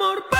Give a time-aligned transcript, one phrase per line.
[0.00, 0.39] amor.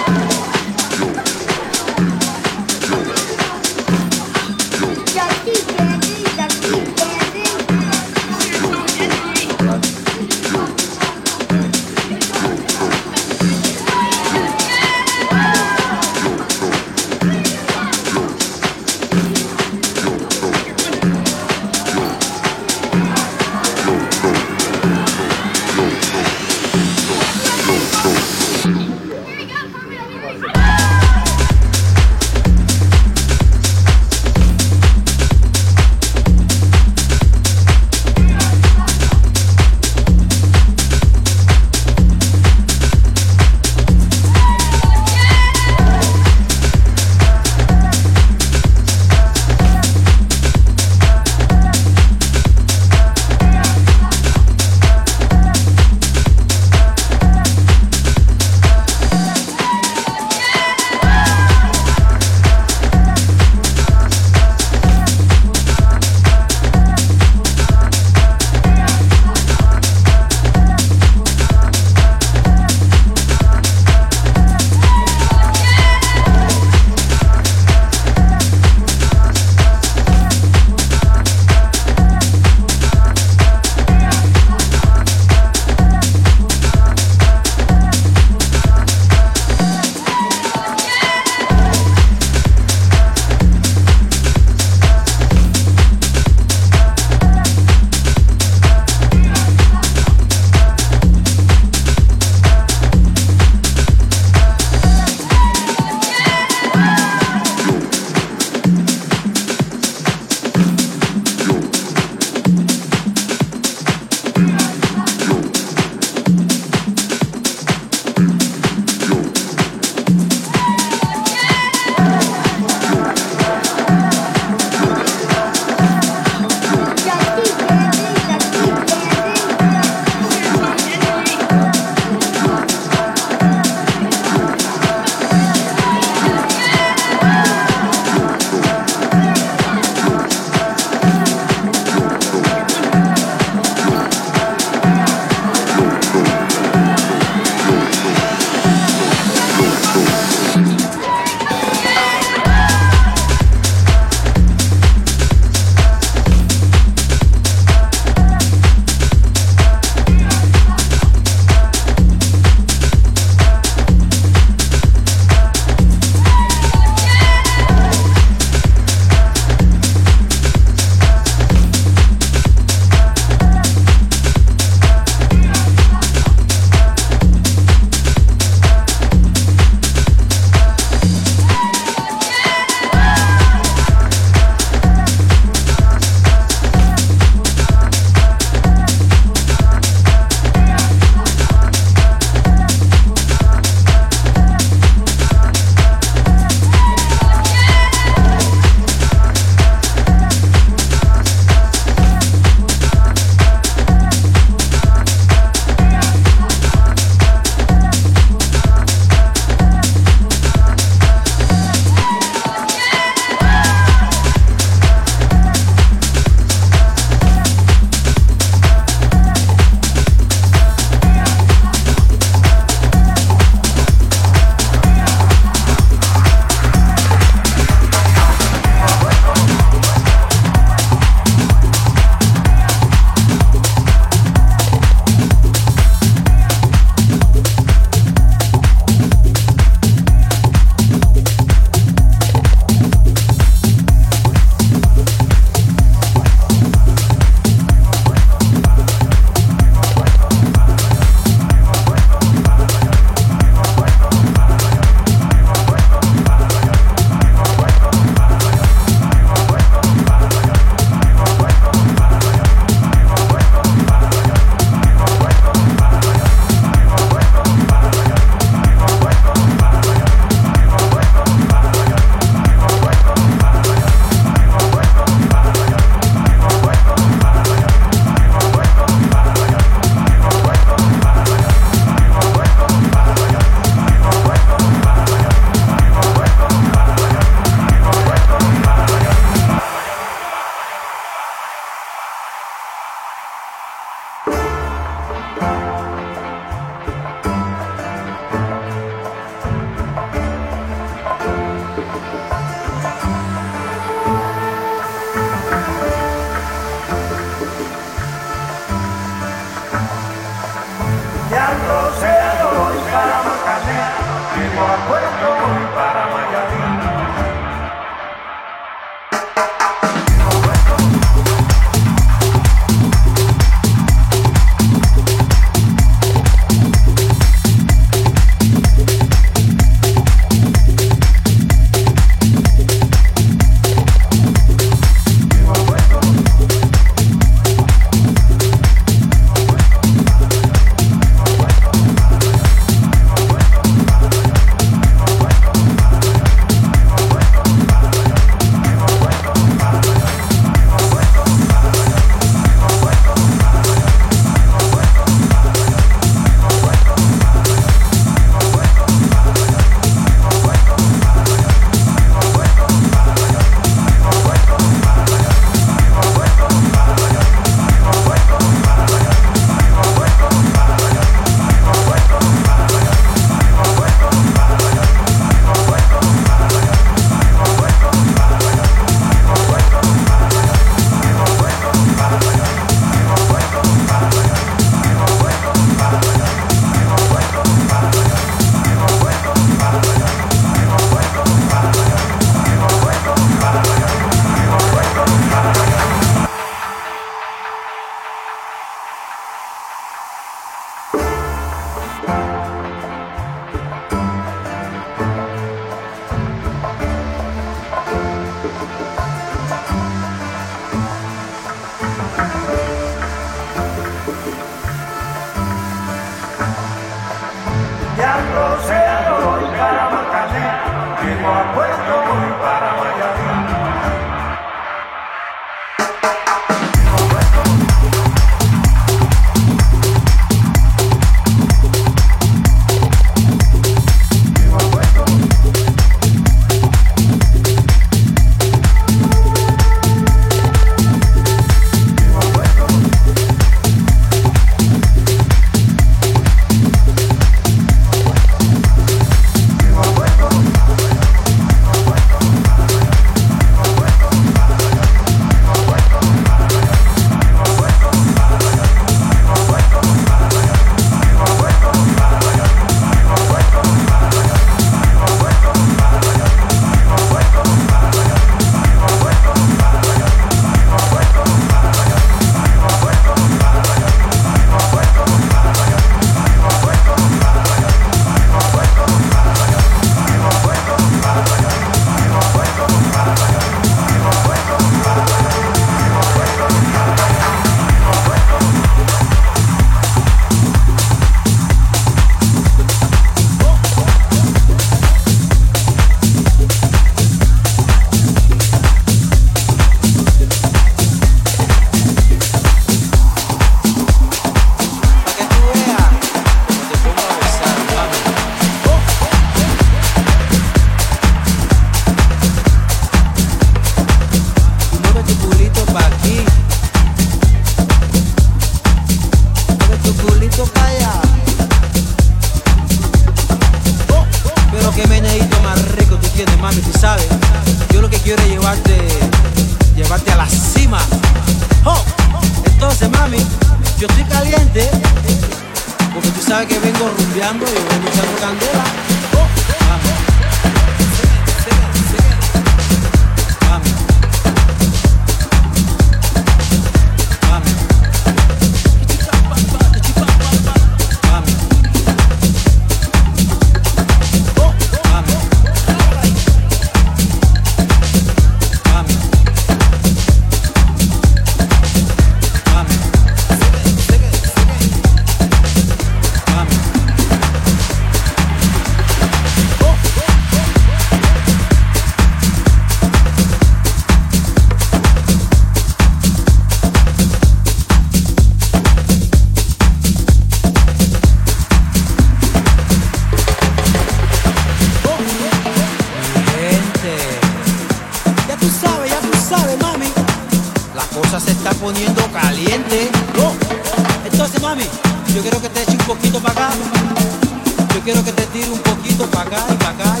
[599.23, 600.00] Yo quiero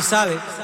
[0.00, 0.59] tú sabes.